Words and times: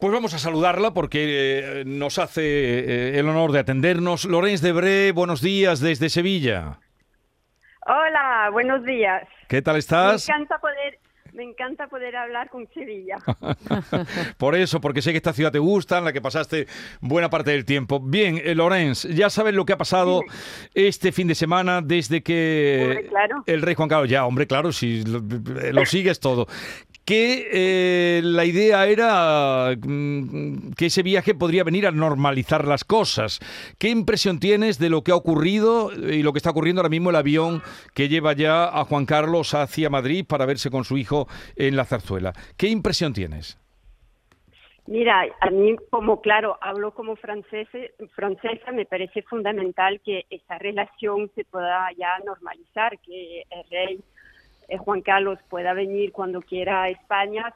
Pues 0.00 0.14
vamos 0.14 0.32
a 0.32 0.38
saludarla 0.38 0.92
porque 0.92 1.80
eh, 1.80 1.84
nos 1.84 2.18
hace 2.18 2.40
eh, 2.42 3.18
el 3.18 3.28
honor 3.28 3.52
de 3.52 3.58
atendernos. 3.58 4.24
Lorenz 4.24 4.62
Debré, 4.62 5.12
buenos 5.12 5.42
días 5.42 5.80
desde 5.80 6.08
Sevilla. 6.08 6.78
Hola, 7.86 8.48
buenos 8.50 8.82
días. 8.84 9.28
¿Qué 9.46 9.60
tal 9.60 9.76
estás? 9.76 10.26
Me 10.26 10.34
encanta 10.34 10.58
poder, 10.58 10.98
me 11.40 11.44
encanta 11.44 11.86
poder 11.86 12.14
hablar 12.16 12.50
con 12.50 12.68
Sevilla. 12.74 13.16
Por 14.36 14.54
eso, 14.54 14.78
porque 14.78 15.00
sé 15.00 15.12
que 15.12 15.16
esta 15.16 15.32
ciudad 15.32 15.50
te 15.50 15.58
gusta, 15.58 15.96
en 15.96 16.04
la 16.04 16.12
que 16.12 16.20
pasaste 16.20 16.66
buena 17.00 17.30
parte 17.30 17.52
del 17.52 17.64
tiempo. 17.64 17.98
Bien, 17.98 18.38
eh, 18.44 18.54
Lorenz, 18.54 19.04
ya 19.04 19.30
sabes 19.30 19.54
lo 19.54 19.64
que 19.64 19.72
ha 19.72 19.78
pasado 19.78 20.20
este 20.74 21.12
fin 21.12 21.28
de 21.28 21.34
semana 21.34 21.80
desde 21.80 22.22
que 22.22 22.80
Hombre, 22.82 23.08
claro. 23.08 23.42
el 23.46 23.62
rey 23.62 23.74
Juan 23.74 23.88
Carlos, 23.88 24.10
ya, 24.10 24.26
hombre, 24.26 24.46
claro, 24.46 24.70
si 24.70 25.02
lo, 25.02 25.22
lo 25.72 25.86
sigues 25.86 26.20
todo 26.20 26.46
que 27.10 27.48
eh, 27.52 28.20
la 28.22 28.44
idea 28.44 28.86
era 28.86 29.76
mm, 29.76 30.74
que 30.76 30.86
ese 30.86 31.02
viaje 31.02 31.34
podría 31.34 31.64
venir 31.64 31.88
a 31.88 31.90
normalizar 31.90 32.68
las 32.68 32.84
cosas. 32.84 33.40
¿Qué 33.78 33.88
impresión 33.88 34.38
tienes 34.38 34.78
de 34.78 34.90
lo 34.90 35.02
que 35.02 35.10
ha 35.10 35.16
ocurrido 35.16 35.90
y 35.92 36.22
lo 36.22 36.32
que 36.32 36.38
está 36.38 36.50
ocurriendo 36.50 36.80
ahora 36.80 36.88
mismo 36.88 37.10
el 37.10 37.16
avión 37.16 37.62
que 37.94 38.08
lleva 38.08 38.32
ya 38.34 38.64
a 38.66 38.84
Juan 38.84 39.06
Carlos 39.06 39.54
hacia 39.54 39.90
Madrid 39.90 40.24
para 40.24 40.46
verse 40.46 40.70
con 40.70 40.84
su 40.84 40.98
hijo 40.98 41.26
en 41.56 41.76
la 41.76 41.84
zarzuela? 41.84 42.32
¿Qué 42.56 42.68
impresión 42.68 43.12
tienes? 43.12 43.58
Mira, 44.86 45.24
a 45.40 45.50
mí 45.50 45.76
como 45.90 46.20
claro, 46.20 46.58
hablo 46.60 46.92
como 46.92 47.14
francese, 47.14 47.94
francesa, 48.14 48.72
me 48.72 48.86
parece 48.86 49.22
fundamental 49.22 50.00
que 50.00 50.26
esa 50.30 50.58
relación 50.58 51.30
se 51.34 51.44
pueda 51.44 51.88
ya 51.96 52.18
normalizar, 52.24 52.98
que 52.98 53.44
el 53.50 53.70
rey 53.70 54.00
eh, 54.68 54.78
Juan 54.78 55.02
Carlos 55.02 55.38
pueda 55.48 55.74
venir 55.74 56.12
cuando 56.12 56.40
quiera 56.40 56.82
a 56.82 56.88
España 56.88 57.54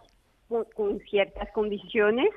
con, 0.49 1.01
ciertas 1.11 1.51
condiciones, 1.53 2.29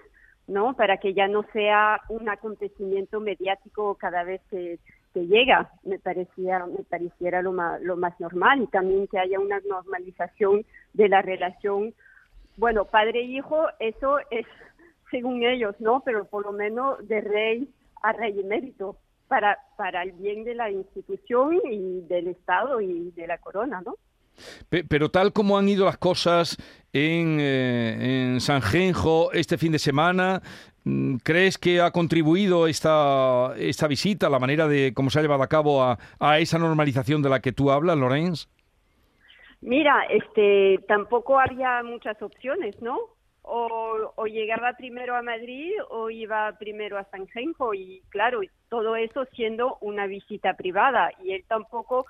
¿no? 0.47 0.75
Para 0.75 0.97
que 0.97 1.13
ya 1.13 1.27
no 1.27 1.45
sea 1.53 2.01
un 2.09 2.29
acontecimiento 2.29 3.19
mediático 3.19 3.95
cada 3.95 4.23
vez 4.23 4.41
que, 4.49 4.79
que 5.17 5.25
llega. 5.25 5.71
Me 5.83 5.97
parecía, 5.97 6.65
me 6.67 6.83
pareciera 6.83 7.41
lo 7.41 7.51
más, 7.51 7.81
lo 7.81 7.97
más 7.97 8.19
normal 8.19 8.61
y 8.61 8.67
también 8.67 9.07
que 9.07 9.17
haya 9.17 9.39
una 9.39 9.59
normalización 9.67 10.63
de 10.93 11.09
la 11.09 11.23
relación. 11.23 11.95
Bueno, 12.55 12.85
padre 12.85 13.21
e 13.21 13.41
eso 13.79 14.19
es 14.29 14.45
según 15.11 15.43
ellos, 15.43 15.75
¿no? 15.79 16.01
Pero 16.01 16.25
por 16.25 16.45
lo 16.45 16.51
menos 16.51 17.07
de 17.07 17.21
rey 17.21 17.69
a 18.03 18.13
rey 18.13 18.39
emérito 18.39 18.97
para 19.27 19.57
para 19.75 20.03
el 20.03 20.11
bien 20.11 20.43
de 20.43 20.53
la 20.53 20.69
institución 20.69 21.59
y 21.69 22.01
del 22.01 22.27
Estado 22.27 22.79
y 22.79 23.11
de 23.11 23.25
la 23.25 23.39
corona, 23.39 23.81
¿no? 23.81 23.95
Pero 24.69 25.09
tal 25.09 25.33
como 25.33 25.57
han 25.57 25.67
ido 25.67 25.85
las 25.85 25.97
cosas 25.97 26.57
en, 26.93 27.37
eh, 27.39 28.33
en 28.33 28.37
este 29.33 29.57
fin 29.57 29.71
de 29.71 29.79
semana, 29.79 30.41
mm, 30.83 31.17
¿crees 31.17 31.57
que 31.57 31.81
ha 31.81 31.91
contribuido 31.91 32.67
esta, 32.67 33.53
esta 33.57 33.87
visita, 33.87 34.29
la 34.29 34.39
manera 34.39 34.67
de 34.67 34.93
cómo 34.93 35.09
se 35.09 35.19
ha 35.19 35.21
llevado 35.21 35.43
a 35.43 35.47
cabo 35.47 35.83
a, 35.83 35.97
a 36.19 36.39
esa 36.39 36.57
normalización 36.57 37.21
de 37.21 37.29
la 37.29 37.39
que 37.39 37.51
tú 37.51 37.71
hablas, 37.71 37.97
Lorenz? 37.97 38.47
Mira, 39.61 40.03
este, 40.09 40.79
tampoco 40.87 41.39
había 41.39 41.81
muchas 41.83 42.21
opciones, 42.21 42.79
¿no? 42.81 42.99
O, 43.41 44.13
o, 44.15 44.25
llegaba 44.27 44.73
primero 44.73 45.15
a 45.15 45.21
Madrid 45.21 45.71
o 45.89 46.09
iba 46.09 46.51
primero 46.59 46.97
a 46.97 47.05
Sanjenjo 47.05 47.73
y 47.73 48.01
claro, 48.09 48.41
todo 48.69 48.97
eso 48.97 49.23
siendo 49.35 49.77
una 49.79 50.05
visita 50.05 50.55
privada 50.55 51.11
y 51.23 51.31
él 51.31 51.45
tampoco 51.47 52.05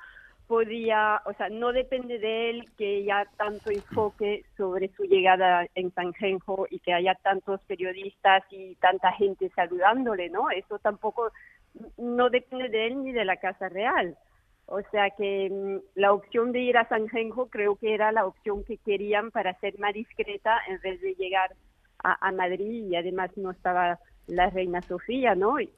podía, 0.47 1.21
o 1.25 1.33
sea, 1.33 1.49
no 1.49 1.73
depende 1.73 2.19
de 2.19 2.49
él 2.49 2.65
que 2.77 2.97
haya 2.97 3.27
tanto 3.35 3.69
enfoque 3.69 4.45
sobre 4.55 4.87
su 4.89 5.03
llegada 5.03 5.67
en 5.75 5.93
Sanjenjo 5.93 6.67
y 6.69 6.79
que 6.79 6.93
haya 6.93 7.15
tantos 7.15 7.61
periodistas 7.65 8.43
y 8.49 8.75
tanta 8.75 9.11
gente 9.11 9.49
saludándole, 9.55 10.29
¿no? 10.29 10.49
Eso 10.49 10.79
tampoco 10.79 11.31
no 11.97 12.29
depende 12.29 12.69
de 12.69 12.87
él 12.87 13.03
ni 13.03 13.11
de 13.11 13.25
la 13.25 13.37
Casa 13.37 13.67
Real. 13.67 14.17
O 14.67 14.81
sea 14.91 15.09
que 15.11 15.49
mmm, 15.49 15.79
la 15.95 16.13
opción 16.13 16.52
de 16.53 16.59
ir 16.59 16.77
a 16.77 16.87
Sanjenjo 16.87 17.49
creo 17.49 17.75
que 17.75 17.93
era 17.93 18.11
la 18.11 18.25
opción 18.25 18.63
que 18.63 18.77
querían 18.77 19.31
para 19.31 19.53
ser 19.59 19.77
más 19.80 19.93
discreta 19.93 20.59
en 20.67 20.80
vez 20.81 21.02
de 21.02 21.13
llegar 21.15 21.52
a, 22.03 22.31
Madrid 22.31 22.86
y 22.86 22.95
además 22.95 23.36
no 23.36 23.52
estaba 23.52 23.99
la 24.27 24.49
reina 24.49 24.81
Sofía, 24.81 25.36
¿no? 25.36 25.57
Es, 25.57 25.69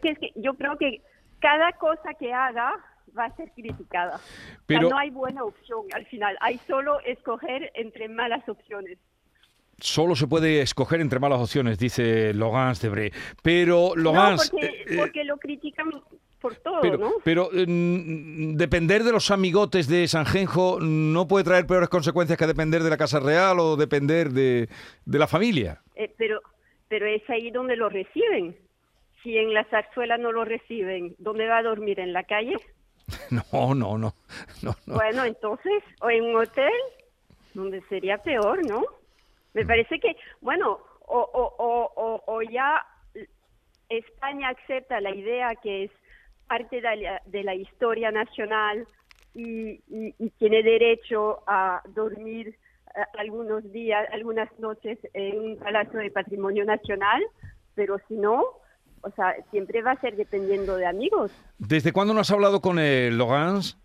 que, 0.00 0.08
es 0.10 0.18
que 0.18 0.32
yo 0.36 0.54
creo 0.54 0.78
que 0.78 1.02
cada 1.40 1.72
cosa 1.72 2.14
que 2.14 2.32
haga 2.32 2.72
va 3.16 3.26
a 3.26 3.36
ser 3.36 3.50
criticada. 3.52 4.20
Pero 4.66 4.80
o 4.80 4.82
sea, 4.82 4.90
no 4.90 4.98
hay 4.98 5.10
buena 5.10 5.44
opción 5.44 5.86
al 5.92 6.06
final, 6.06 6.36
hay 6.40 6.58
solo 6.66 7.00
escoger 7.00 7.70
entre 7.74 8.08
malas 8.08 8.48
opciones. 8.48 8.98
Solo 9.78 10.14
se 10.14 10.28
puede 10.28 10.60
escoger 10.60 11.00
entre 11.00 11.18
malas 11.18 11.40
opciones, 11.40 11.78
dice 11.78 12.32
Logans 12.34 12.80
Debré. 12.80 13.12
Pero 13.42 13.96
Logans... 13.96 14.52
No, 14.52 14.58
porque, 14.58 14.84
eh, 14.86 14.96
porque 14.96 15.24
lo 15.24 15.38
critican 15.38 15.90
por 16.40 16.56
todo, 16.56 16.80
pero, 16.80 16.98
¿no? 16.98 17.12
Pero 17.24 17.50
eh, 17.52 17.64
depender 17.66 19.02
de 19.02 19.12
los 19.12 19.30
amigotes 19.30 19.88
de 19.88 20.06
Sanjenjo 20.08 20.78
no 20.80 21.26
puede 21.26 21.44
traer 21.44 21.66
peores 21.66 21.88
consecuencias 21.88 22.38
que 22.38 22.46
depender 22.46 22.82
de 22.82 22.90
la 22.90 22.96
Casa 22.96 23.20
Real 23.20 23.58
o 23.60 23.76
depender 23.76 24.30
de, 24.30 24.68
de 25.04 25.18
la 25.18 25.26
familia. 25.26 25.80
Eh, 25.94 26.12
pero, 26.18 26.40
pero 26.88 27.06
es 27.06 27.28
ahí 27.30 27.50
donde 27.50 27.76
lo 27.76 27.88
reciben. 27.88 28.56
Si 29.22 29.38
en 29.38 29.54
la 29.54 29.64
zarzuela 29.64 30.18
no 30.18 30.32
lo 30.32 30.44
reciben, 30.44 31.14
¿dónde 31.18 31.46
va 31.46 31.58
a 31.58 31.62
dormir? 31.62 32.00
¿En 32.00 32.12
la 32.12 32.24
calle? 32.24 32.56
No, 33.52 33.74
no, 33.74 33.98
no, 33.98 34.14
no, 34.62 34.74
no. 34.86 34.94
Bueno, 34.94 35.24
entonces, 35.24 35.82
o 36.00 36.10
en 36.10 36.24
un 36.24 36.36
hotel, 36.36 36.72
donde 37.54 37.80
sería 37.82 38.18
peor, 38.18 38.66
¿no? 38.66 38.84
Me 39.54 39.64
parece 39.66 39.98
que, 39.98 40.16
bueno, 40.40 40.78
o, 41.06 41.18
o, 41.18 41.92
o, 41.96 42.22
o, 42.26 42.42
ya 42.42 42.84
España 43.88 44.50
acepta 44.50 45.00
la 45.00 45.14
idea 45.14 45.54
que 45.56 45.84
es 45.84 45.90
parte 46.46 46.80
de 46.80 46.96
la, 46.96 47.22
de 47.26 47.42
la 47.42 47.54
historia 47.54 48.10
nacional 48.10 48.86
y, 49.34 49.80
y, 49.88 50.14
y, 50.18 50.30
tiene 50.38 50.62
derecho 50.62 51.42
a 51.46 51.82
dormir 51.88 52.56
uh, 52.94 53.18
algunos 53.18 53.70
días, 53.72 54.08
algunas 54.12 54.50
noches 54.58 54.98
en 55.14 55.40
un 55.40 55.58
palacio 55.58 55.98
de 55.98 56.10
patrimonio 56.10 56.64
nacional, 56.64 57.22
pero 57.74 57.98
si 58.08 58.14
no, 58.14 58.44
o 59.02 59.10
sea, 59.10 59.34
siempre 59.50 59.82
va 59.82 59.92
a 59.92 60.00
ser 60.00 60.16
dependiendo 60.16 60.76
de 60.76 60.86
amigos. 60.86 61.32
¿Desde 61.58 61.92
cuándo 61.92 62.14
no 62.14 62.20
has 62.20 62.30
hablado 62.30 62.60
con 62.60 62.78
el 62.78 63.18
Logans? 63.18 63.78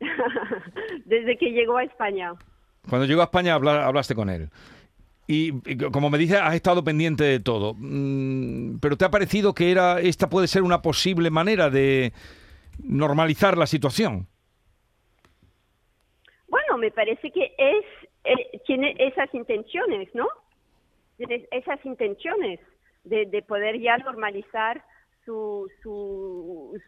Desde 1.04 1.36
que 1.36 1.50
llegó 1.50 1.78
a 1.78 1.84
España. 1.84 2.32
Cuando 2.88 3.06
llegó 3.06 3.22
a 3.22 3.24
España 3.24 3.54
habla, 3.54 3.86
hablaste 3.86 4.14
con 4.14 4.30
él. 4.30 4.50
Y, 5.26 5.54
y, 5.70 5.76
como 5.90 6.08
me 6.08 6.18
dices, 6.18 6.38
has 6.40 6.54
estado 6.54 6.84
pendiente 6.84 7.24
de 7.24 7.40
todo. 7.40 7.74
Mm, 7.76 8.78
pero 8.80 8.96
¿te 8.96 9.04
ha 9.04 9.10
parecido 9.10 9.54
que 9.54 9.70
era 9.70 10.00
esta 10.00 10.28
puede 10.28 10.46
ser 10.46 10.62
una 10.62 10.80
posible 10.80 11.30
manera 11.30 11.68
de 11.70 12.12
normalizar 12.82 13.58
la 13.58 13.66
situación? 13.66 14.26
Bueno, 16.48 16.78
me 16.78 16.90
parece 16.90 17.30
que 17.30 17.54
es 17.58 17.84
eh, 18.24 18.60
tiene 18.66 18.94
esas 18.98 19.32
intenciones, 19.34 20.08
¿no? 20.14 20.26
Tiene 21.16 21.46
esas 21.50 21.84
intenciones 21.84 22.60
de, 23.08 23.26
de 23.26 23.42
poder 23.42 23.78
ya 23.80 23.96
normalizar 23.98 24.84
su, 25.24 25.68
su, 25.82 26.78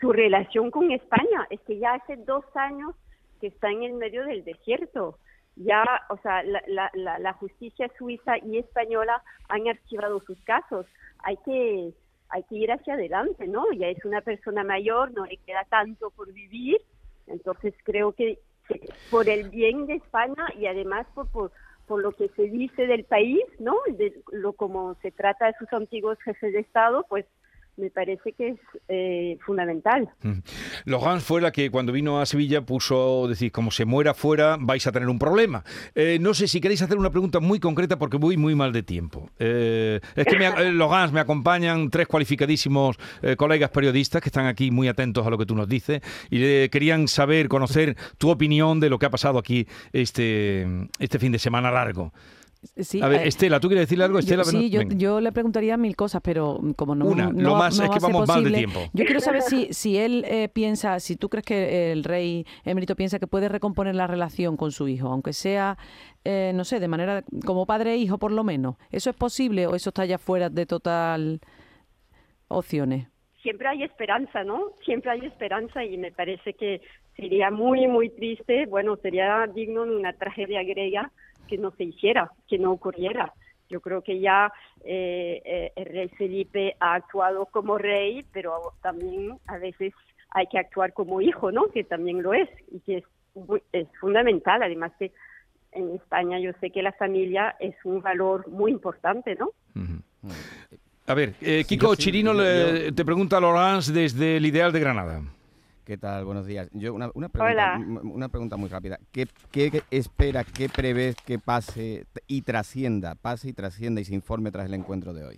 su 0.00 0.12
relación 0.12 0.70
con 0.70 0.90
España. 0.90 1.46
Es 1.50 1.60
que 1.62 1.78
ya 1.78 1.94
hace 1.94 2.16
dos 2.16 2.44
años 2.54 2.94
que 3.40 3.48
está 3.48 3.70
en 3.70 3.82
el 3.84 3.94
medio 3.94 4.24
del 4.24 4.44
desierto. 4.44 5.18
Ya, 5.56 5.84
o 6.10 6.16
sea, 6.18 6.42
la, 6.44 6.62
la, 6.66 7.18
la, 7.18 7.32
justicia 7.32 7.90
suiza 7.98 8.38
y 8.38 8.58
española 8.58 9.22
han 9.48 9.66
archivado 9.66 10.20
sus 10.20 10.40
casos. 10.44 10.86
Hay 11.24 11.36
que, 11.38 11.92
hay 12.28 12.42
que 12.44 12.54
ir 12.54 12.70
hacia 12.70 12.94
adelante, 12.94 13.48
¿no? 13.48 13.64
Ya 13.72 13.88
es 13.88 14.04
una 14.04 14.20
persona 14.20 14.62
mayor, 14.62 15.12
no 15.12 15.24
le 15.24 15.36
queda 15.38 15.64
tanto 15.68 16.10
por 16.10 16.32
vivir. 16.32 16.80
Entonces 17.26 17.74
creo 17.82 18.12
que, 18.12 18.38
que 18.68 18.88
por 19.10 19.28
el 19.28 19.50
bien 19.50 19.86
de 19.86 19.94
España 19.94 20.46
y 20.56 20.66
además 20.66 21.06
por, 21.12 21.28
por 21.28 21.50
por 21.88 22.02
lo 22.02 22.12
que 22.12 22.28
se 22.36 22.42
dice 22.42 22.86
del 22.86 23.04
país, 23.04 23.42
¿no? 23.58 23.74
De 23.88 24.22
lo 24.30 24.52
como 24.52 24.94
se 25.02 25.10
trata 25.10 25.46
de 25.46 25.54
sus 25.58 25.72
antiguos 25.72 26.18
jefes 26.22 26.52
de 26.52 26.60
Estado, 26.60 27.04
pues 27.08 27.24
me 27.78 27.90
parece 27.90 28.32
que 28.32 28.48
es 28.48 28.58
eh, 28.88 29.38
fundamental. 29.46 30.10
Logan 30.84 31.20
fue 31.20 31.40
la 31.40 31.52
que 31.52 31.70
cuando 31.70 31.92
vino 31.92 32.20
a 32.20 32.26
Sevilla 32.26 32.62
puso, 32.62 33.26
decir, 33.28 33.52
como 33.52 33.70
se 33.70 33.84
muera 33.84 34.14
fuera 34.14 34.56
vais 34.58 34.86
a 34.86 34.92
tener 34.92 35.08
un 35.08 35.18
problema. 35.18 35.64
Eh, 35.94 36.18
no 36.20 36.34
sé 36.34 36.48
si 36.48 36.60
queréis 36.60 36.82
hacer 36.82 36.98
una 36.98 37.10
pregunta 37.10 37.40
muy 37.40 37.60
concreta 37.60 37.98
porque 37.98 38.16
voy 38.16 38.36
muy 38.36 38.54
mal 38.54 38.72
de 38.72 38.82
tiempo. 38.82 39.30
Eh, 39.38 40.00
es 40.16 40.26
que 40.26 40.36
me, 40.36 40.46
eh, 40.46 41.12
me 41.12 41.20
acompañan 41.20 41.90
tres 41.90 42.08
cualificadísimos 42.08 42.98
eh, 43.22 43.36
colegas 43.36 43.70
periodistas 43.70 44.20
que 44.20 44.28
están 44.28 44.46
aquí 44.46 44.70
muy 44.70 44.88
atentos 44.88 45.26
a 45.26 45.30
lo 45.30 45.38
que 45.38 45.46
tú 45.46 45.54
nos 45.54 45.68
dices 45.68 46.02
y 46.30 46.68
querían 46.68 47.08
saber, 47.08 47.48
conocer 47.48 47.96
tu 48.18 48.30
opinión 48.30 48.80
de 48.80 48.90
lo 48.90 48.98
que 48.98 49.06
ha 49.06 49.10
pasado 49.10 49.38
aquí 49.38 49.66
este, 49.92 50.66
este 50.98 51.18
fin 51.18 51.32
de 51.32 51.38
semana 51.38 51.70
largo. 51.70 52.12
Sí, 52.76 53.00
a 53.00 53.08
ver, 53.08 53.22
eh, 53.22 53.28
Estela, 53.28 53.60
¿tú 53.60 53.68
quieres 53.68 53.84
decirle 53.84 54.04
algo? 54.04 54.18
Estela, 54.18 54.42
sí, 54.42 54.68
yo, 54.70 55.20
le 55.20 55.30
preguntaría 55.30 55.76
mil 55.76 55.94
cosas, 55.94 56.20
pero 56.22 56.60
como 56.76 56.94
no, 56.96 57.06
Una, 57.06 57.26
no, 57.26 57.50
lo 57.50 57.54
más 57.54 57.78
es 57.78 57.88
que 57.88 58.00
vamos 58.00 58.26
mal 58.26 58.42
de 58.42 58.50
tiempo. 58.50 58.80
Yo 58.92 59.04
quiero 59.04 59.20
saber 59.20 59.42
si, 59.42 59.72
si 59.72 59.96
él 59.96 60.24
eh, 60.26 60.48
piensa, 60.48 60.98
si 60.98 61.16
tú 61.16 61.28
crees 61.28 61.44
que 61.44 61.92
el 61.92 62.02
rey 62.02 62.46
emérito 62.64 62.96
piensa 62.96 63.20
que 63.20 63.28
puede 63.28 63.48
recomponer 63.48 63.94
la 63.94 64.08
relación 64.08 64.56
con 64.56 64.72
su 64.72 64.88
hijo, 64.88 65.08
aunque 65.08 65.32
sea, 65.32 65.78
eh, 66.24 66.52
no 66.54 66.64
sé, 66.64 66.80
de 66.80 66.88
manera 66.88 67.22
como 67.44 67.64
padre 67.64 67.92
e 67.92 67.96
hijo 67.96 68.18
por 68.18 68.32
lo 68.32 68.42
menos. 68.42 68.74
¿Eso 68.90 69.10
es 69.10 69.16
posible 69.16 69.66
o 69.68 69.76
eso 69.76 69.90
está 69.90 70.04
ya 70.04 70.18
fuera 70.18 70.50
de 70.50 70.66
total 70.66 71.40
opciones? 72.48 73.06
Siempre 73.42 73.68
hay 73.68 73.82
esperanza, 73.84 74.44
¿no? 74.44 74.72
Siempre 74.84 75.10
hay 75.10 75.26
esperanza 75.26 75.84
y 75.84 75.96
me 75.96 76.12
parece 76.12 76.54
que 76.54 76.80
sería 77.16 77.50
muy, 77.50 77.86
muy 77.86 78.10
triste, 78.10 78.66
bueno, 78.66 78.96
sería 78.96 79.46
digno 79.46 79.84
de 79.84 79.96
una 79.96 80.12
tragedia 80.12 80.62
griega 80.62 81.10
que 81.48 81.58
no 81.58 81.70
se 81.72 81.84
hiciera, 81.84 82.30
que 82.48 82.58
no 82.58 82.72
ocurriera. 82.72 83.32
Yo 83.68 83.80
creo 83.80 84.02
que 84.02 84.20
ya 84.20 84.52
eh, 84.84 85.42
eh, 85.44 85.72
el 85.76 85.86
rey 85.86 86.08
Felipe 86.10 86.76
ha 86.80 86.94
actuado 86.94 87.46
como 87.46 87.76
rey, 87.76 88.24
pero 88.32 88.72
también 88.82 89.38
a 89.46 89.58
veces 89.58 89.92
hay 90.30 90.46
que 90.46 90.58
actuar 90.58 90.92
como 90.92 91.20
hijo, 91.20 91.52
¿no? 91.52 91.68
Que 91.68 91.84
también 91.84 92.22
lo 92.22 92.34
es 92.34 92.48
y 92.70 92.80
que 92.80 92.98
es, 92.98 93.04
es 93.72 93.88
fundamental. 94.00 94.62
Además 94.62 94.92
que 94.98 95.12
en 95.72 95.94
España 95.94 96.38
yo 96.38 96.52
sé 96.60 96.70
que 96.70 96.82
la 96.82 96.92
familia 96.92 97.56
es 97.60 97.74
un 97.84 98.00
valor 98.00 98.48
muy 98.48 98.70
importante, 98.70 99.34
¿no? 99.36 99.50
A 101.08 101.14
ver, 101.14 101.32
eh, 101.40 101.64
Kiko 101.66 101.94
Chirino 101.94 102.34
le, 102.34 102.92
te 102.92 103.02
pregunta 103.02 103.38
a 103.38 103.40
Laurence 103.40 103.90
desde 103.90 104.36
el 104.36 104.44
Ideal 104.44 104.72
de 104.72 104.80
Granada. 104.80 105.22
¿Qué 105.86 105.96
tal? 105.96 106.26
Buenos 106.26 106.46
días. 106.46 106.68
Yo 106.74 106.92
una, 106.92 107.08
pregunta, 107.30 107.80
una 108.02 108.28
pregunta 108.28 108.58
muy 108.58 108.68
rápida. 108.68 108.98
¿Qué, 109.10 109.26
¿Qué, 109.50 109.80
espera, 109.90 110.44
qué 110.44 110.68
prevés 110.68 111.16
que 111.24 111.38
pase 111.38 112.04
y 112.26 112.42
trascienda, 112.42 113.14
pase 113.14 113.48
y 113.48 113.54
trascienda 113.54 114.02
y 114.02 114.04
se 114.04 114.14
informe 114.14 114.50
tras 114.50 114.66
el 114.66 114.74
encuentro 114.74 115.14
de 115.14 115.24
hoy? 115.24 115.36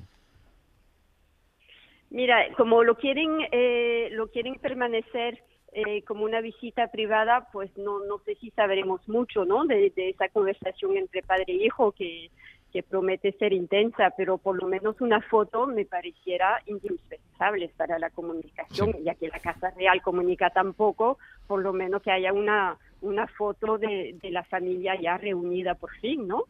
Mira, 2.11 2.53
como 2.57 2.83
lo 2.83 2.97
quieren, 2.97 3.31
eh, 3.53 4.09
lo 4.11 4.27
quieren 4.27 4.57
permanecer 4.57 5.41
eh, 5.73 6.03
como 6.03 6.25
una 6.25 6.41
visita 6.41 6.89
privada, 6.89 7.47
pues 7.53 7.71
no, 7.77 8.05
no 8.07 8.19
sé 8.25 8.35
si 8.41 8.51
sabremos 8.51 9.09
mucho, 9.09 9.45
¿no? 9.45 9.67
De, 9.67 9.93
de 9.95 10.09
esa 10.09 10.29
conversación 10.31 10.97
entre 10.97 11.23
padre 11.23 11.45
e 11.47 11.65
hijo 11.65 11.93
que 11.93 12.29
que 12.73 12.83
promete 12.83 13.33
ser 13.33 13.53
intensa, 13.53 14.11
pero 14.17 14.39
por 14.39 14.61
lo 14.61 14.69
menos 14.69 15.01
una 15.01 15.21
foto 15.21 15.67
me 15.67 15.85
pareciera 15.85 16.61
indispensable 16.67 17.71
para 17.77 17.99
la 17.99 18.11
comunicación, 18.11 18.95
ya 19.05 19.15
que 19.15 19.29
la 19.29 19.39
Casa 19.41 19.71
Real 19.77 20.03
comunica 20.03 20.51
tan 20.51 20.73
poco, 20.75 21.19
por 21.47 21.63
lo 21.63 21.73
menos 21.73 22.03
que 22.03 22.11
haya 22.11 22.33
una, 22.33 22.77
una 23.01 23.27
foto 23.27 23.79
de, 23.79 24.17
la 24.23 24.45
familia 24.45 25.01
ya 25.01 25.19
reunida 25.19 25.75
por 25.75 25.91
fin, 25.99 26.29
¿no? 26.29 26.45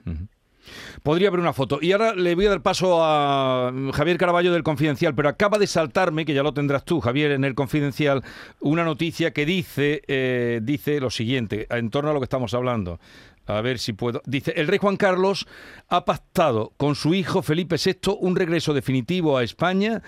Podría 1.03 1.29
haber 1.29 1.41
una 1.41 1.53
foto. 1.53 1.79
Y 1.81 1.93
ahora 1.93 2.15
le 2.15 2.35
voy 2.35 2.47
a 2.47 2.51
dar 2.51 2.63
paso 2.63 2.99
a 3.03 3.73
Javier 3.93 4.19
Caraballo 4.19 4.53
del 4.53 4.63
Confidencial, 4.63 5.15
pero 5.15 5.29
acaba 5.29 5.59
de 5.59 5.67
saltarme, 5.67 6.25
que 6.25 6.35
ya 6.35 6.43
lo 6.43 6.55
tendrás 6.55 6.85
tú, 6.85 7.01
Javier, 7.01 7.33
en 7.33 7.45
el 7.45 7.55
Confidencial, 7.55 8.23
una 8.61 8.85
noticia 8.85 9.33
que 9.33 9.47
dice, 9.47 10.03
eh, 10.07 10.61
dice 10.63 11.01
lo 11.01 11.11
siguiente, 11.11 11.67
en 11.71 11.91
torno 11.91 12.11
a 12.11 12.13
lo 12.13 12.21
que 12.21 12.25
estamos 12.25 12.55
hablando. 12.55 13.01
A 13.47 13.61
ver 13.63 13.79
si 13.79 13.93
puedo. 13.93 14.23
Dice, 14.27 14.53
el 14.57 14.69
rey 14.69 14.79
Juan 14.79 14.97
Carlos 14.97 15.47
ha 15.89 16.05
pactado 16.05 16.73
con 16.77 16.95
su 16.95 17.15
hijo 17.15 17.43
Felipe 17.43 17.77
VI 17.85 18.17
un 18.21 18.37
regreso 18.37 18.75
definitivo 18.75 19.37
a 19.37 19.43
España 19.43 20.03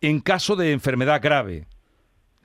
en 0.00 0.20
caso 0.20 0.56
de 0.56 0.72
enfermedad 0.72 1.20
grave. 1.22 1.66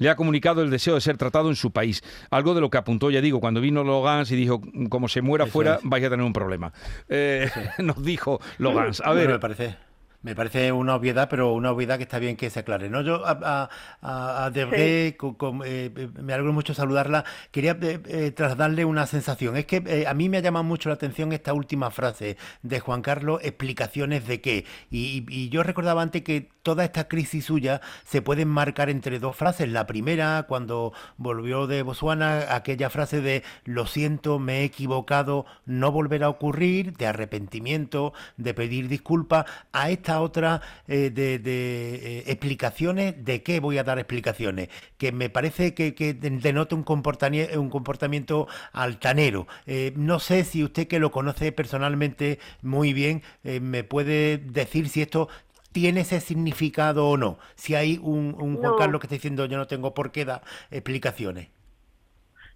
Le 0.01 0.09
ha 0.09 0.15
comunicado 0.15 0.63
el 0.63 0.71
deseo 0.71 0.95
de 0.95 1.01
ser 1.01 1.17
tratado 1.17 1.49
en 1.49 1.55
su 1.55 1.69
país. 1.69 2.03
Algo 2.31 2.55
de 2.55 2.61
lo 2.61 2.71
que 2.71 2.79
apuntó, 2.79 3.11
ya 3.11 3.21
digo, 3.21 3.39
cuando 3.39 3.61
vino 3.61 3.83
Logans 3.83 4.31
y 4.31 4.35
dijo, 4.35 4.59
como 4.89 5.07
se 5.07 5.21
muera 5.21 5.45
fuera, 5.45 5.77
vais 5.83 6.03
a 6.03 6.09
tener 6.09 6.25
un 6.25 6.33
problema. 6.33 6.73
Eh, 7.07 7.47
nos 7.77 8.03
dijo 8.03 8.41
Logans. 8.57 8.99
A 9.05 9.13
ver. 9.13 9.29
me 9.29 9.37
parece. 9.37 9.90
Me 10.23 10.35
parece 10.35 10.71
una 10.71 10.95
obviedad, 10.95 11.27
pero 11.29 11.53
una 11.53 11.71
obviedad 11.71 11.97
que 11.97 12.03
está 12.03 12.19
bien 12.19 12.35
que 12.35 12.49
se 12.51 12.59
aclare. 12.59 12.89
¿no? 12.89 13.01
Yo 13.01 13.25
a, 13.25 13.69
a, 14.01 14.45
a 14.45 14.51
eh, 14.55 16.09
me 16.21 16.33
alegro 16.33 16.53
mucho 16.53 16.73
saludarla. 16.75 17.25
Quería 17.49 17.77
eh, 17.81 17.99
eh, 18.05 18.31
trasladarle 18.31 18.85
una 18.85 19.07
sensación. 19.07 19.57
Es 19.57 19.65
que 19.65 20.05
a 20.07 20.13
mí 20.13 20.29
me 20.29 20.37
ha 20.37 20.41
llamado 20.41 20.63
mucho 20.63 20.89
la 20.89 20.95
atención 20.95 21.31
esta 21.33 21.53
última 21.53 21.89
frase 21.89 22.37
de 22.61 22.79
Juan 22.79 23.01
Carlos, 23.01 23.41
explicaciones 23.43 24.27
de 24.27 24.41
qué. 24.41 24.65
Y, 24.91 25.49
yo 25.49 25.63
recordaba 25.63 26.01
antes 26.01 26.21
que 26.21 26.49
toda 26.61 26.83
esta 26.83 27.07
crisis 27.07 27.45
suya 27.45 27.81
se 28.05 28.21
puede 28.21 28.43
enmarcar 28.43 28.89
entre 28.89 29.19
dos 29.19 29.35
frases. 29.35 29.69
La 29.69 29.87
primera, 29.87 30.45
cuando 30.47 30.93
volvió 31.17 31.65
de 31.65 31.81
Botswana, 31.81 32.55
aquella 32.55 32.89
frase 32.89 33.21
de 33.21 33.43
lo 33.65 33.87
siento, 33.87 34.37
me 34.37 34.59
he 34.59 34.63
equivocado, 34.65 35.45
no 35.65 35.91
volverá 35.91 36.27
a 36.27 36.29
ocurrir, 36.29 36.95
de 36.95 37.07
arrepentimiento, 37.07 38.13
de 38.37 38.53
pedir 38.53 38.87
disculpas. 38.87 39.45
A 39.73 39.89
esta 39.89 40.10
otra 40.19 40.61
eh, 40.87 41.09
de, 41.09 41.35
eh, 41.35 42.23
explicaciones, 42.27 43.23
¿de 43.23 43.43
qué 43.43 43.59
voy 43.61 43.77
a 43.77 43.83
dar 43.83 43.99
explicaciones? 43.99 44.69
Que 44.97 45.11
me 45.11 45.29
parece 45.29 45.73
que, 45.73 45.91
denota 46.13 46.75
un 46.75 46.83
comportamiento, 46.83 47.61
un 47.61 47.69
comportamiento 47.69 48.47
altanero. 48.73 49.47
Eh, 49.65 49.93
no 49.95 50.19
sé 50.19 50.43
si 50.43 50.63
usted 50.63 50.87
que 50.87 50.99
lo 50.99 51.11
conoce 51.11 51.51
personalmente 51.51 52.39
muy 52.61 52.93
bien, 52.93 53.23
me 53.43 53.83
puede 53.83 54.37
decir 54.37 54.89
si 54.89 55.01
esto 55.01 55.29
tiene 55.71 56.01
ese 56.01 56.19
significado 56.19 57.07
o 57.07 57.17
no. 57.17 57.37
Si 57.55 57.75
hay 57.75 57.99
un, 58.01 58.33
Juan 58.33 58.73
Carlos 58.77 58.99
que 58.99 59.07
está 59.07 59.15
diciendo 59.15 59.45
yo 59.45 59.57
no 59.57 59.67
tengo 59.67 59.93
por 59.93 60.11
qué 60.11 60.25
dar 60.25 60.41
explicaciones. 60.69 61.47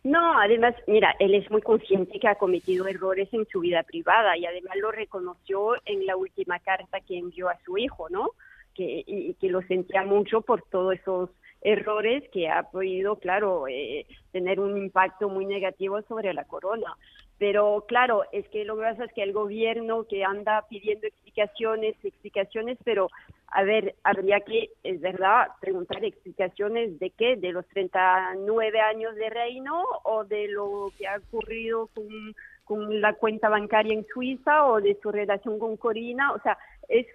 No, 0.05 0.39
además, 0.39 0.75
mira, 0.85 1.15
él 1.17 1.33
es 1.33 1.49
muy 1.49 1.63
consciente 1.63 2.19
que 2.19 2.27
ha 2.27 2.35
cometido 2.35 2.85
errores 2.85 3.27
en 3.33 3.47
su 3.47 3.61
vida 3.61 3.81
privada 3.81 4.37
y 4.37 4.45
además 4.45 4.75
lo 4.79 4.91
reconoció 4.91 5.73
en 5.83 6.05
la 6.05 6.15
última 6.15 6.59
carta 6.59 6.99
que 7.01 7.17
envió 7.17 7.49
a 7.49 7.57
su 7.65 7.75
hijo, 7.79 8.07
¿no? 8.11 8.29
Que, 8.75 9.03
y, 9.07 9.33
que 9.33 9.49
lo 9.49 9.63
sentía 9.63 10.03
mucho 10.03 10.41
por 10.41 10.61
todos 10.69 10.93
esos 10.93 11.31
errores 11.61 12.23
que 12.31 12.47
ha 12.47 12.61
podido, 12.69 13.15
claro, 13.15 13.67
eh, 13.67 14.05
tener 14.31 14.59
un 14.59 14.77
impacto 14.77 15.27
muy 15.27 15.47
negativo 15.47 15.99
sobre 16.03 16.35
la 16.35 16.43
corona. 16.43 16.95
Pero 17.37 17.83
claro, 17.87 18.23
es 18.31 18.47
que 18.49 18.63
lo 18.63 18.77
que 18.77 18.83
pasa 18.83 19.05
es 19.05 19.13
que 19.13 19.23
el 19.23 19.33
gobierno 19.33 20.05
que 20.05 20.23
anda 20.23 20.65
pidiendo 20.69 21.05
explicaciones, 21.07 21.95
explicaciones, 22.03 22.77
pero 22.83 23.09
a 23.47 23.63
ver, 23.63 23.95
habría 24.03 24.39
que, 24.41 24.69
es 24.83 25.01
verdad, 25.01 25.47
preguntar 25.59 26.03
explicaciones 26.03 26.97
de 26.99 27.09
qué, 27.11 27.35
de 27.35 27.51
los 27.51 27.65
39 27.67 28.79
años 28.79 29.15
de 29.15 29.29
reino 29.29 29.83
o 30.03 30.23
de 30.23 30.47
lo 30.47 30.91
que 30.97 31.07
ha 31.07 31.17
ocurrido 31.17 31.87
con, 31.87 32.35
con 32.63 33.01
la 33.01 33.13
cuenta 33.13 33.49
bancaria 33.49 33.93
en 33.93 34.05
Suiza 34.07 34.65
o 34.65 34.81
de 34.81 34.97
su 35.01 35.11
relación 35.11 35.59
con 35.59 35.77
Corina, 35.77 36.31
o 36.33 36.41
sea, 36.41 36.57
es 36.87 37.05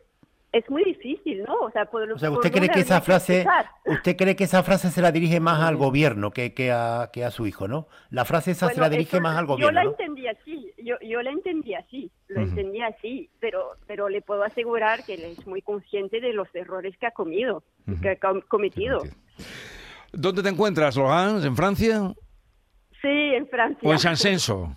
es 0.53 0.69
muy 0.69 0.83
difícil, 0.83 1.45
¿no? 1.45 1.55
O 1.61 1.71
sea, 1.71 1.89
¿usted 1.93 2.53
cree 2.53 2.69
que 2.69 2.81
esa 2.81 3.01
frase, 3.01 3.47
usted 3.87 4.17
cree 4.17 4.35
que 4.35 4.45
esa 4.45 4.63
frase 4.63 4.91
se 4.91 5.01
la 5.01 5.13
dirige 5.13 5.39
más 5.39 5.61
al 5.61 5.77
gobierno 5.77 6.33
que, 6.33 6.55
que, 6.55 6.73
a, 6.73 7.11
que 7.13 7.25
a 7.25 7.31
su 7.31 7.47
hijo, 7.47 7.69
¿no? 7.69 7.87
La 8.11 8.25
frase 8.25 8.51
esa 8.51 8.69
se 8.69 8.81
la 8.81 8.89
dirige 8.89 9.21
más 9.21 9.37
al 9.37 9.47
gobierno. 9.47 9.71
Yo 9.71 9.85
la 9.85 9.91
entendí 9.91 10.10
así, 10.31 10.73
yo, 10.79 10.97
yo 11.01 11.23
la 11.23 11.31
entendí 11.31 11.75
así, 11.75 12.11
lo 12.29 12.41
entendí 12.41 12.81
así, 12.81 13.29
pero, 13.41 13.73
pero 13.87 14.09
le 14.09 14.23
puedo 14.23 14.43
asegurar 14.43 15.05
que 15.05 15.15
él 15.15 15.25
es 15.25 15.47
muy 15.47 15.63
consciente 15.63 16.21
de 16.21 16.33
los 16.33 16.49
errores 16.55 16.97
que 16.99 17.07
ha 17.07 17.11
comido, 17.11 17.63
que 18.01 18.11
ha 18.11 18.17
cometido. 18.49 19.03
¿Dónde 20.13 20.43
te 20.43 20.49
encuentras, 20.49 20.97
Logan? 20.97 21.45
¿En 21.45 21.55
Francia? 21.55 22.13
Sí, 23.03 23.09
en 23.09 23.49
Francia. 23.49 23.89
¿O 23.89 23.93
en 23.93 23.99
San 23.99 24.17
Censo? 24.17 24.77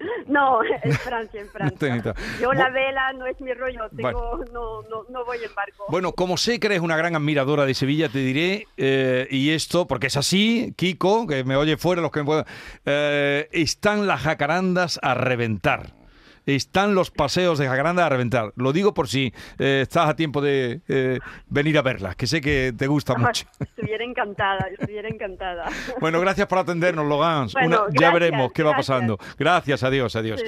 No, 0.26 0.60
en 0.82 0.92
Francia, 0.92 1.40
en 1.40 1.48
Francia. 1.48 2.14
Yo 2.40 2.52
la 2.52 2.70
vela 2.70 3.12
no 3.12 3.26
es 3.26 3.40
mi 3.40 3.52
rollo, 3.52 3.88
tengo, 3.96 4.44
no, 4.52 4.82
no, 4.82 5.04
no, 5.08 5.24
voy 5.24 5.38
en 5.38 5.54
barco. 5.54 5.84
Bueno, 5.88 6.12
como 6.12 6.36
sé 6.36 6.60
que 6.60 6.68
eres 6.68 6.80
una 6.80 6.96
gran 6.96 7.14
admiradora 7.16 7.66
de 7.66 7.74
Sevilla, 7.74 8.08
te 8.08 8.18
diré, 8.18 8.66
eh, 8.76 9.26
y 9.30 9.50
esto, 9.50 9.86
porque 9.86 10.06
es 10.06 10.16
así, 10.16 10.72
Kiko, 10.76 11.26
que 11.26 11.44
me 11.44 11.56
oye 11.56 11.76
fuera 11.76 12.02
los 12.02 12.10
que 12.10 12.20
me 12.20 12.26
puedan, 12.26 12.44
eh, 12.84 13.48
están 13.52 14.06
las 14.06 14.22
jacarandas 14.22 14.98
a 15.02 15.14
reventar 15.14 15.99
están 16.46 16.94
los 16.94 17.10
paseos 17.10 17.58
de 17.58 17.66
Jacaranda 17.66 18.06
a 18.06 18.08
reventar. 18.08 18.52
Lo 18.56 18.72
digo 18.72 18.94
por 18.94 19.08
si 19.08 19.32
eh, 19.58 19.80
estás 19.82 20.08
a 20.08 20.16
tiempo 20.16 20.40
de 20.40 20.80
eh, 20.88 21.18
venir 21.48 21.78
a 21.78 21.82
verlas, 21.82 22.16
que 22.16 22.26
sé 22.26 22.40
que 22.40 22.72
te 22.76 22.86
gusta 22.86 23.14
mucho. 23.14 23.46
Estuviera 23.60 24.04
encantada, 24.04 24.66
estuviera 24.78 25.08
encantada. 25.08 25.66
Bueno, 26.00 26.20
gracias 26.20 26.46
por 26.46 26.58
atendernos, 26.58 27.06
Logan. 27.06 27.48
ya 27.92 28.12
veremos 28.12 28.52
qué 28.52 28.62
va 28.62 28.72
pasando. 28.72 29.18
Gracias, 29.38 29.82
adiós, 29.82 30.16
adiós. 30.16 30.42